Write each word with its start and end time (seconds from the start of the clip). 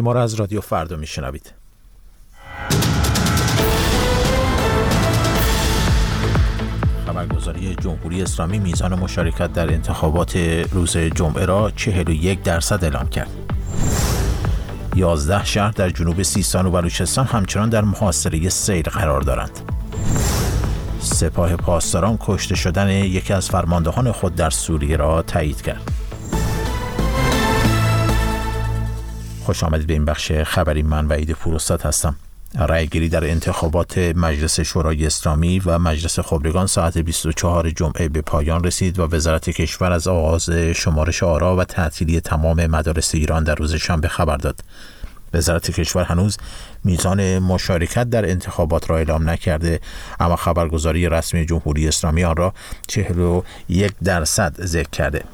ما 0.00 0.12
را 0.12 0.22
از 0.22 0.34
رادیو 0.34 0.60
فردا 0.60 0.96
میشنوید 0.96 1.52
خبرگزاری 7.06 7.74
جمهوری 7.74 8.22
اسلامی 8.22 8.58
میزان 8.58 8.94
مشارکت 8.94 9.52
در 9.52 9.72
انتخابات 9.72 10.36
روز 10.72 10.96
جمعه 10.96 11.44
را 11.44 11.70
41 11.76 12.42
درصد 12.42 12.84
اعلام 12.84 13.08
کرد. 13.08 13.30
11 14.96 15.44
شهر 15.44 15.70
در 15.70 15.90
جنوب 15.90 16.22
سیستان 16.22 16.66
و 16.66 16.70
بلوچستان 16.70 17.26
همچنان 17.26 17.68
در 17.68 17.80
محاصره 17.84 18.48
سیل 18.48 18.82
قرار 18.82 19.20
دارند. 19.20 19.60
سپاه 21.00 21.56
پاسداران 21.56 22.18
کشته 22.20 22.54
شدن 22.54 22.88
یکی 22.88 23.32
از 23.32 23.50
فرماندهان 23.50 24.12
خود 24.12 24.34
در 24.34 24.50
سوریه 24.50 24.96
را 24.96 25.22
تایید 25.22 25.62
کرد. 25.62 26.03
خوش 29.44 29.64
آمدید 29.64 29.86
به 29.86 29.92
این 29.92 30.04
بخش 30.04 30.32
خبری 30.32 30.82
من 30.82 31.06
وعید 31.06 31.32
پوروستاد 31.32 31.82
هستم. 31.82 32.16
گیری 32.90 33.08
در 33.08 33.24
انتخابات 33.24 33.98
مجلس 33.98 34.60
شورای 34.60 35.06
اسلامی 35.06 35.58
و 35.58 35.78
مجلس 35.78 36.20
خبرگان 36.20 36.66
ساعت 36.66 36.98
24 36.98 37.70
جمعه 37.70 38.08
به 38.08 38.20
پایان 38.20 38.64
رسید 38.64 38.98
و 38.98 39.02
وزارت 39.02 39.50
کشور 39.50 39.92
از 39.92 40.08
آغاز 40.08 40.50
شمارش 40.50 41.22
آرا 41.22 41.56
و 41.56 41.64
تعطیلی 41.64 42.20
تمام 42.20 42.66
مدارس 42.66 43.14
ایران 43.14 43.44
در 43.44 43.54
روز 43.54 43.74
شنبه 43.74 44.08
خبر 44.08 44.36
داد. 44.36 44.60
وزارت 45.34 45.70
کشور 45.70 46.04
هنوز 46.04 46.36
میزان 46.84 47.38
مشارکت 47.38 48.10
در 48.10 48.30
انتخابات 48.30 48.90
را 48.90 48.96
اعلام 48.96 49.30
نکرده 49.30 49.80
اما 50.20 50.36
خبرگزاری 50.36 51.08
رسمی 51.08 51.46
جمهوری 51.46 51.88
اسلامی 51.88 52.24
آن 52.24 52.36
را 52.36 52.54
41 52.88 53.92
درصد 54.04 54.64
ذکر 54.64 54.90
کرده 54.90 55.24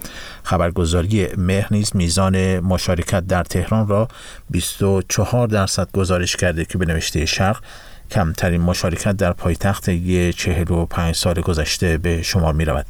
خبرگزاری 0.42 1.28
مهر 1.36 1.68
نیز 1.70 1.96
میزان 1.96 2.60
مشارکت 2.60 3.27
در 3.27 3.44
تهران 3.44 3.88
را 3.88 4.08
24 4.50 5.48
درصد 5.48 5.88
گزارش 5.92 6.36
کرده 6.36 6.64
که 6.64 6.78
به 6.78 6.86
نوشته 6.86 7.27
شرق 7.27 7.62
کمترین 8.10 8.60
مشارکت 8.60 9.16
در 9.16 9.32
پایتخت 9.32 9.91
45 9.91 11.14
سال 11.14 11.41
گذشته 11.41 11.98
به 11.98 12.22
شمار 12.22 12.55
می 12.55 12.64
رود. 12.64 12.86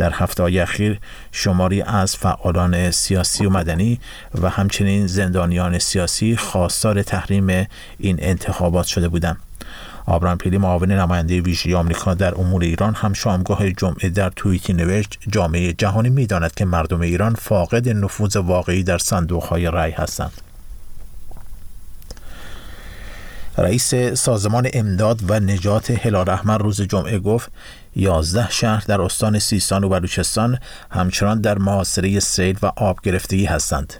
در 0.00 0.12
هفته 0.12 0.42
های 0.42 0.58
اخیر 0.58 1.00
شماری 1.32 1.82
از 1.82 2.16
فعالان 2.16 2.90
سیاسی 2.90 3.46
و 3.46 3.50
مدنی 3.50 4.00
و 4.42 4.48
همچنین 4.48 5.06
زندانیان 5.06 5.78
سیاسی 5.78 6.36
خواستار 6.36 7.02
تحریم 7.02 7.66
این 7.98 8.16
انتخابات 8.18 8.86
شده 8.86 9.08
بودند. 9.08 9.36
آبران 10.06 10.38
پیلی 10.38 10.58
معاون 10.58 10.92
نماینده 10.92 11.40
ویژه 11.40 11.76
آمریکا 11.76 12.14
در 12.14 12.34
امور 12.34 12.62
ایران 12.62 12.94
هم 12.94 13.12
شامگاه 13.12 13.70
جمعه 13.70 14.08
در 14.08 14.30
توییتی 14.36 14.72
نوشت 14.72 15.18
جامعه 15.28 15.72
جهانی 15.72 16.10
می‌داند 16.10 16.54
که 16.54 16.64
مردم 16.64 17.00
ایران 17.00 17.34
فاقد 17.34 17.88
نفوذ 17.88 18.36
واقعی 18.36 18.82
در 18.82 18.98
صندوق 18.98 19.44
های 19.44 19.66
رأی 19.66 19.92
هستند. 19.92 20.32
رئیس 23.58 23.94
سازمان 23.94 24.68
امداد 24.72 25.30
و 25.30 25.40
نجات 25.40 25.90
هلال 25.90 26.30
احمر 26.30 26.58
روز 26.58 26.80
جمعه 26.80 27.18
گفت 27.18 27.52
یازده 27.96 28.50
شهر 28.50 28.84
در 28.86 29.00
استان 29.00 29.38
سیستان 29.38 29.84
و 29.84 29.88
بلوچستان 29.88 30.58
همچنان 30.90 31.40
در 31.40 31.58
محاصره 31.58 32.20
سیل 32.20 32.58
و 32.62 32.72
آب 32.76 32.98
گرفتگی 33.02 33.44
هستند. 33.44 33.94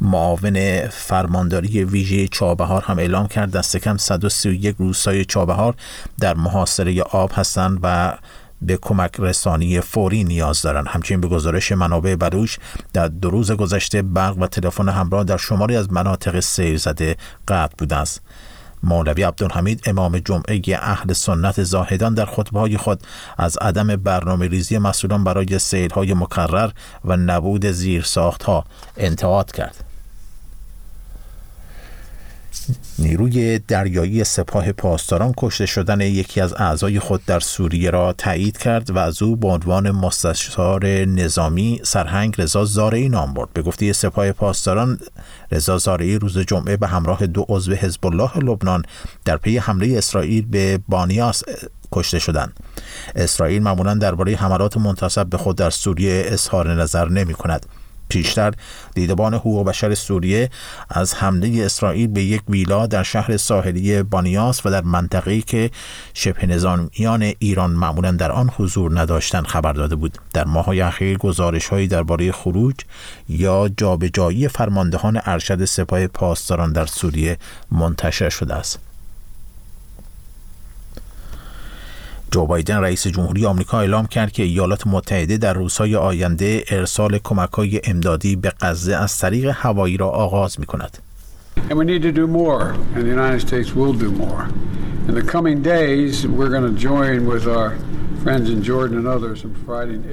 معاون 0.00 0.86
فرمانداری 0.88 1.84
ویژه 1.84 2.28
چابهار 2.28 2.82
هم 2.82 2.98
اعلام 2.98 3.26
کرد 3.26 3.50
دست 3.50 3.76
کم 3.76 3.96
131 3.96 4.76
روستای 4.78 5.24
چابهار 5.24 5.74
در 6.20 6.34
محاصره 6.34 7.02
آب 7.02 7.32
هستند 7.34 7.78
و 7.82 8.18
به 8.62 8.78
کمک 8.82 9.12
رسانی 9.18 9.80
فوری 9.80 10.24
نیاز 10.24 10.62
دارند 10.62 10.86
همچنین 10.88 11.20
به 11.20 11.28
گزارش 11.28 11.72
منابع 11.72 12.16
بلوچ 12.16 12.56
در 12.92 13.08
دو 13.08 13.30
روز 13.30 13.52
گذشته 13.52 14.02
برق 14.02 14.38
و 14.38 14.46
تلفن 14.46 14.88
همراه 14.88 15.24
در 15.24 15.36
شماری 15.36 15.76
از 15.76 15.92
مناطق 15.92 16.40
سیل 16.40 16.76
زده 16.76 17.16
قطع 17.48 17.74
بوده 17.78 17.96
است 17.96 18.20
مولوی 18.82 19.22
عبدالحمید 19.22 19.82
امام 19.86 20.18
جمعه 20.18 20.62
اهل 20.82 21.12
سنت 21.12 21.62
زاهدان 21.62 22.14
در 22.14 22.26
خطبه 22.26 22.60
های 22.60 22.76
خود 22.76 23.02
از 23.38 23.56
عدم 23.56 23.96
برنامه 23.96 24.48
ریزی 24.48 24.78
مسئولان 24.78 25.24
برای 25.24 25.58
سیل 25.58 25.90
های 25.90 26.14
مکرر 26.14 26.70
و 27.04 27.16
نبود 27.16 27.66
زیر 27.66 28.02
ساخت 28.02 28.42
ها 28.42 28.64
انتقاد 28.96 29.52
کرد. 29.52 29.87
نیروی 32.98 33.58
دریایی 33.58 34.24
سپاه 34.24 34.72
پاسداران 34.72 35.34
کشته 35.36 35.66
شدن 35.66 36.00
یکی 36.00 36.40
از 36.40 36.54
اعضای 36.56 36.98
خود 36.98 37.24
در 37.24 37.40
سوریه 37.40 37.90
را 37.90 38.12
تایید 38.12 38.58
کرد 38.58 38.90
و 38.90 38.98
از 38.98 39.22
او 39.22 39.36
به 39.36 39.48
عنوان 39.48 39.90
مستشار 39.90 40.86
نظامی 40.86 41.80
سرهنگ 41.84 42.34
رضا 42.38 42.64
زارعی 42.64 43.08
نام 43.08 43.34
برد. 43.34 43.48
به 43.52 43.62
گفته 43.62 43.92
سپاه 43.92 44.32
پاسداران 44.32 45.00
رضا 45.52 45.78
زارعی 45.78 46.18
روز 46.18 46.38
جمعه 46.38 46.76
به 46.76 46.86
همراه 46.86 47.26
دو 47.26 47.46
عضو 47.48 47.74
حزب 47.74 48.06
الله 48.06 48.38
لبنان 48.38 48.82
در 49.24 49.36
پی 49.36 49.58
حمله 49.58 49.98
اسرائیل 49.98 50.46
به 50.46 50.80
بانیاس 50.88 51.42
کشته 51.92 52.18
شدند. 52.18 52.52
اسرائیل 53.14 53.62
معمولا 53.62 53.94
درباره 53.94 54.36
حملات 54.36 54.76
منتصب 54.76 55.26
به 55.26 55.36
خود 55.36 55.56
در 55.56 55.70
سوریه 55.70 56.22
اظهار 56.26 56.74
نظر 56.74 57.08
نمی 57.08 57.34
کند 57.34 57.66
پیشتر 58.08 58.54
دیدبان 58.94 59.34
حقوق 59.34 59.66
بشر 59.66 59.94
سوریه 59.94 60.50
از 60.90 61.14
حمله 61.14 61.64
اسرائیل 61.64 62.06
به 62.06 62.22
یک 62.22 62.42
ویلا 62.48 62.86
در 62.86 63.02
شهر 63.02 63.36
ساحلی 63.36 64.02
بانیاس 64.02 64.66
و 64.66 64.70
در 64.70 64.82
منطقه‌ای 64.82 65.42
که 65.42 65.70
شبه 66.14 66.46
نظامیان 66.46 67.32
ایران 67.38 67.70
معمولا 67.70 68.12
در 68.12 68.32
آن 68.32 68.50
حضور 68.56 69.00
نداشتند 69.00 69.46
خبر 69.46 69.72
داده 69.72 69.96
بود. 69.96 70.18
در 70.32 70.44
ماه‌های 70.44 70.80
اخیر 70.80 71.18
گزارش‌هایی 71.18 71.88
درباره 71.88 72.32
خروج 72.32 72.74
یا 73.28 73.68
جابجایی 73.76 74.48
فرماندهان 74.48 75.20
ارشد 75.24 75.64
سپاه 75.64 76.06
پاسداران 76.06 76.72
در 76.72 76.86
سوریه 76.86 77.38
منتشر 77.72 78.28
شده 78.28 78.54
است. 78.54 78.87
جو 82.30 82.46
بایدن 82.46 82.76
رئیس 82.76 83.06
جمهوری 83.06 83.46
آمریکا 83.46 83.80
اعلام 83.80 84.06
کرد 84.06 84.32
که 84.32 84.42
ایالات 84.42 84.86
متحده 84.86 85.36
در 85.36 85.52
روزهای 85.52 85.96
آینده 85.96 86.64
ارسال 86.70 87.18
کمک‌های 87.24 87.80
امدادی 87.84 88.36
به 88.36 88.52
غزه 88.60 88.96
از 88.96 89.18
طریق 89.18 89.52
هوایی 89.54 89.96
را 89.96 90.08
آغاز 90.08 90.60
می 90.60 90.66
کند. 90.66 90.98
And 91.68 91.76
we 91.78 91.84
need 91.84 92.02
to 92.02 92.12
do 92.12 92.26
more, 92.26 92.64
and 92.94 93.02
the 93.04 93.12
United 93.18 93.40
States 93.40 93.74
will 93.74 93.92
do 93.92 94.10
more. 94.24 94.48
In 95.08 95.14
the 95.14 95.26
coming 95.34 95.62
days, 95.62 96.26
we're 96.26 96.52
going 96.56 96.68
to 96.72 96.76
join 96.88 97.26
with 97.26 97.46
our 97.56 97.70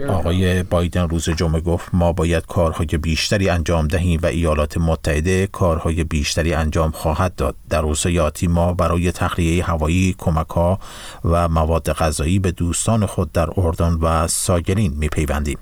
آقای 0.07 0.63
بایدن 0.63 1.09
روز 1.09 1.29
جمعه 1.29 1.61
گفت 1.61 1.89
ما 1.93 2.13
باید 2.13 2.45
کارهای 2.45 2.85
بیشتری 2.85 3.49
انجام 3.49 3.87
دهیم 3.87 4.19
و 4.23 4.25
ایالات 4.25 4.77
متحده 4.77 5.47
کارهای 5.47 6.03
بیشتری 6.03 6.53
انجام 6.53 6.91
خواهد 6.91 7.35
داد. 7.35 7.55
در 7.69 7.81
روزهای 7.81 8.19
آتی 8.19 8.47
ما 8.47 8.73
برای 8.73 9.11
تخلیه 9.11 9.63
هوایی 9.63 10.15
کمک 10.17 10.49
ها 10.49 10.79
و 11.25 11.47
مواد 11.47 11.91
غذایی 11.91 12.39
به 12.39 12.51
دوستان 12.51 13.05
خود 13.05 13.31
در 13.31 13.49
اردن 13.57 13.93
و 13.93 14.27
ساگرین 14.27 14.93
میپیوندیم. 14.97 15.57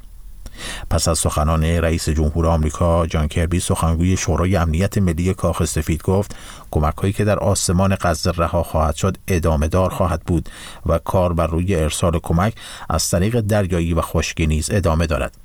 پس 0.89 1.07
از 1.07 1.19
سخنان 1.19 1.63
رئیس 1.63 2.09
جمهور 2.09 2.47
آمریکا 2.47 3.07
جان 3.07 3.27
کربی 3.27 3.59
سخنگوی 3.59 4.17
شورای 4.17 4.55
امنیت 4.55 4.97
ملی 4.97 5.33
کاخ 5.33 5.65
سفید 5.65 6.03
گفت 6.03 6.35
کمک 6.71 6.95
هایی 6.97 7.13
که 7.13 7.25
در 7.25 7.39
آسمان 7.39 7.97
غزه 8.01 8.31
رها 8.31 8.63
خواهد 8.63 8.95
شد 8.95 9.17
ادامه 9.27 9.67
دار 9.67 9.89
خواهد 9.89 10.21
بود 10.21 10.49
و 10.85 10.97
کار 10.97 11.33
بر 11.33 11.47
روی 11.47 11.75
ارسال 11.75 12.19
کمک 12.23 12.53
از 12.89 13.09
طریق 13.09 13.41
دریایی 13.41 13.93
و 13.93 14.01
خشکی 14.01 14.47
نیز 14.47 14.71
ادامه 14.71 15.07
دارد. 15.07 15.37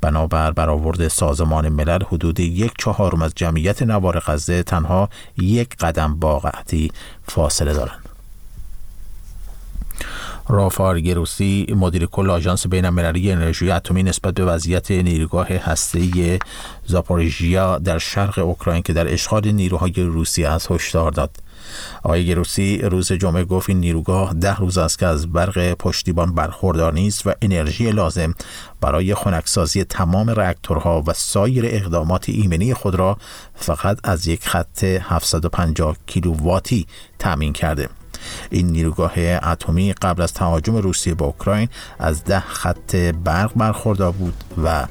بنابر 0.00 0.50
برآورد 0.50 1.08
سازمان 1.08 1.68
ملل 1.68 2.02
حدود 2.04 2.40
یک 2.40 2.72
چهارم 2.78 3.22
از 3.22 3.32
جمعیت 3.36 3.82
نوار 3.82 4.20
غزه 4.20 4.62
تنها 4.62 5.08
یک 5.36 5.76
قدم 5.76 6.14
با 6.14 6.52
فاصله 7.28 7.72
دارند. 7.72 8.13
رافار 10.48 11.00
گروسی 11.00 11.66
مدیر 11.76 12.06
کل 12.06 12.30
آژانس 12.30 12.66
بین 12.66 12.84
المللی 12.84 13.32
انرژی 13.32 13.70
اتمی 13.70 14.02
نسبت 14.02 14.34
به 14.34 14.44
وضعیت 14.44 14.90
نیروگاه 14.90 15.48
هسته‌ای 15.48 16.38
زاپوریژیا 16.86 17.78
در 17.78 17.98
شرق 17.98 18.38
اوکراین 18.38 18.82
که 18.82 18.92
در 18.92 19.12
اشغال 19.12 19.52
نیروهای 19.52 19.92
روسی 19.92 20.44
از 20.44 20.66
هشدار 20.70 21.10
داد. 21.10 21.30
آقای 22.02 22.26
گروسی 22.26 22.78
روز 22.78 23.12
جمعه 23.12 23.44
گفت 23.44 23.68
این 23.68 23.80
نیروگاه 23.80 24.34
ده 24.34 24.56
روز 24.56 24.78
است 24.78 24.98
که 24.98 25.06
از 25.06 25.32
برق 25.32 25.72
پشتیبان 25.72 26.34
برخوردار 26.34 26.92
نیست 26.92 27.26
و 27.26 27.32
انرژی 27.42 27.90
لازم 27.90 28.34
برای 28.80 29.14
خنکسازی 29.14 29.84
تمام 29.84 30.30
راکتورها 30.30 31.02
و 31.06 31.12
سایر 31.12 31.64
اقدامات 31.66 32.28
ایمنی 32.28 32.74
خود 32.74 32.94
را 32.94 33.16
فقط 33.54 33.98
از 34.04 34.26
یک 34.26 34.48
خط 34.48 34.84
750 34.84 35.96
کیلوواتی 36.06 36.86
تامین 37.18 37.52
کرده. 37.52 37.88
این 38.50 38.66
نیروگاه 38.66 39.18
اتمی 39.18 39.92
قبل 39.92 40.22
از 40.22 40.32
تهاجم 40.32 40.76
روسیه 40.76 41.14
به 41.14 41.24
اوکراین 41.24 41.68
از 41.98 42.24
ده 42.24 42.40
خط 42.40 42.96
برق 42.96 43.52
برخوردار 43.56 44.12
بود 44.12 44.44
و 44.64 44.86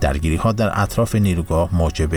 درگیری 0.00 0.36
ها 0.36 0.52
در 0.52 0.82
اطراف 0.82 1.14
نیروگاه 1.14 1.68
موجب 1.72 2.14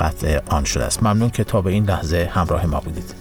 قطع 0.00 0.40
آن 0.48 0.64
شده 0.64 0.84
است. 0.84 1.02
ممنون 1.02 1.30
که 1.30 1.44
تا 1.44 1.60
به 1.60 1.70
این 1.70 1.84
لحظه 1.84 2.30
همراه 2.34 2.66
ما 2.66 2.80
بودید. 2.80 3.14